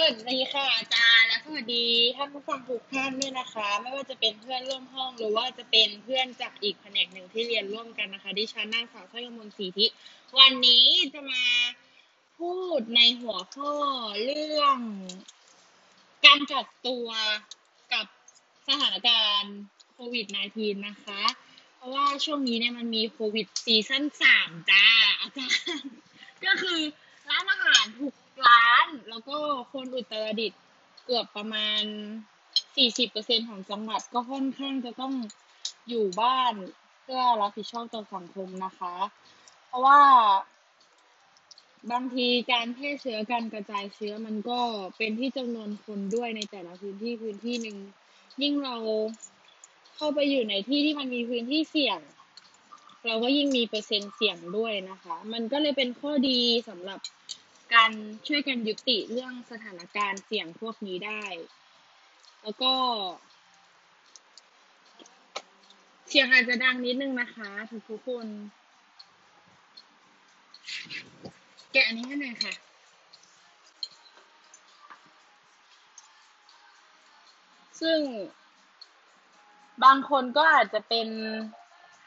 [0.00, 9.86] สวัสดีค่ะอาจารย์และสวัสดีท่านผู้ฟังทุกท่านด้วยนะคะ ไม่ว่าจะเป็นเพื่อนร่วมห้องหรือว่าจะเป็นเพื่อนจากอีกแผนกหนึ่งที่เรียนร่วมกันนะคะดิฉันนางสาวสร้อยมลศรีทิ
[10.38, 10.84] วันนี้
[11.14, 11.44] จะมา
[12.38, 13.72] พูดในหัวข้อ
[14.24, 14.78] เรื่อง
[16.24, 17.08] การกักตัว
[17.92, 18.06] กับ
[18.68, 19.56] สถานการณ์
[19.92, 20.26] โควิด
[20.56, 21.22] -19 นะคะ
[21.76, 24.84] เพราะว่าช่วงนี้เนี่ยมันมีโควิดซีซั่นสามจ้า
[25.20, 25.92] อาจารย์
[26.44, 26.78] ก็คือ
[27.28, 28.14] ร้านอาหารทุก
[28.46, 29.36] ร้าน แล้วก็
[29.72, 30.60] คนอุตรดิตถ์
[31.04, 31.82] เกือบประมาณ
[32.66, 35.14] 40%ของจังหวัดก็ค่อนข้างจะต้อง
[35.88, 36.54] อยู่บ้าน
[37.02, 38.94] เพื่อรับผิดชอบต่อสังคมนะคะ
[39.66, 40.00] เพราะว่า
[41.92, 44.60] บางทีการแพร่เชื้อการกระจายเชื้อมันก็
[44.96, 47.76] เป็นที่จำนวนคนด้วยในแต่ละพื้นที่พื้นที่หนึ่ง
[48.42, 48.76] ยิ่งเรา
[49.96, 52.00] เข้าไปอยู่ในที่ที่มันมีพื้นที่เสี่ยง
[53.06, 56.98] เราก็ยิ่งมีเปอร์เซ็นต์เสี่ยงด้วยนะคะ มันก็เลยเป็นข้อดีสำหรับ
[57.74, 57.90] การ
[58.26, 61.24] ช่วยกันยุติเรื่องสถานการณ์เสี่ยงพวกนี้ได้
[62.42, 62.72] แล้วก็
[66.08, 68.26] เสียงอาจจะดังนิดนึงนะคะทุกทุกคน
[71.72, 72.54] แกะอันนี้ให้หน่อยค่ะ
[77.80, 78.00] ซึ่ง
[79.84, 81.08] บางคนก็อาจจะเป็น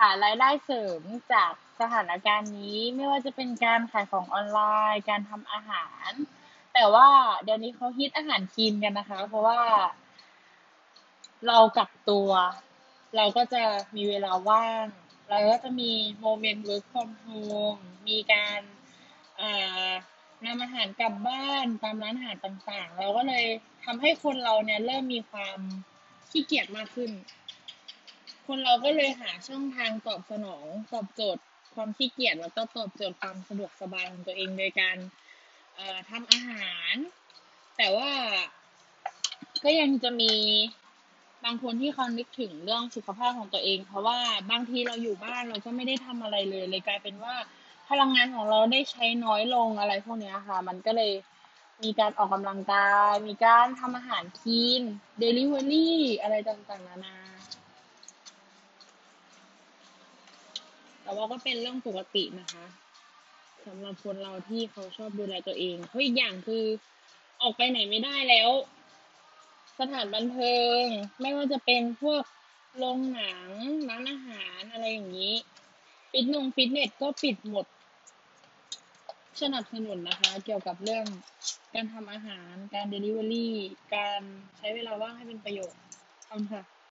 [0.00, 4.60] หารายได้เสริมจากสถานการณ์นี้ไม่ว่าจะเป็นการขายของออนไล
[4.92, 6.10] น์ การทำอาหาร
[6.74, 7.08] แต่ว่า
[7.42, 9.60] เดี๋ยวนี้เขาฮิตอาหารคีนกันนะคะ เพราะว่า
[11.46, 12.30] เรากักตัว
[13.16, 13.62] เราก็จะ
[13.96, 14.86] มีเวลาว่าง
[15.30, 18.60] เราก็จะมีโมเมนต์ work from home มีการ
[20.44, 23.44] นำอาหารกลับบ้านตามร้านอาหารต่างๆ เราก็เลย
[23.84, 25.58] ทำให้คนเราเนี่ยเริ่มมีความ
[26.30, 27.10] ขี้เกียจมากขึ้น
[28.52, 31.42] คนเราก็เลยหาช่องทางตอบสนองตอบโจทย์
[31.74, 34.96] ความขี้เกียจแล้วก็ตอบโจทย์ความสะดวกสบายของตัวเองโดยการ
[35.74, 36.94] เอ่อทำอาหาร
[37.76, 38.10] แต่ว่า
[39.64, 40.32] ก็ยังจะมี
[41.44, 44.18] บางคนที่เขานึกถึงเรื่องสุขภาพของตัวเอง เพราะว่า
[44.50, 47.34] บางทีเราอยู่บ้านเราก็ไม่ได้ทำอะไรเลยเลยกลายเป็นว่า
[47.88, 51.12] พลังงานของเราได้ใช้น้อยลงอะไรพวกนี้ค่ะ มันก็เลย
[51.82, 54.82] มีการออกกำลังกาย มีการทำอาหารคีน
[55.18, 57.16] เดลิเวอรี่อะไรต่างๆนานา
[61.10, 62.64] แต่ว่าก็เป็นเรื่องปกตินะคะ
[63.66, 66.64] สำหรับคนเราที่เขาชอบดูแลตัวเองเพราะอีกอย่างคือ
[67.42, 68.50] ออกไปไหนไม่ได้แล้ว
[69.78, 70.84] สถานบันเทิง
[71.20, 72.22] ไม่ว่าจะเป็นพวก
[72.78, 73.48] โรงหนัง
[73.88, 75.34] ร้านอาหารอะไรอย่างนี้
[76.10, 77.66] ฟิตนงฟิตเนสก็ปิดหมด
[79.42, 81.04] สนับสนุนนะคะ เกี่ยวกับเรื่อง
[81.74, 83.54] การทำอาหาร การเดลิเวอรี่
[83.94, 84.20] การ
[84.56, 85.80] ใช้เวลาว่างให้เป็นประโยชน์
[86.28, 86.79] ขอบคุณค่ะ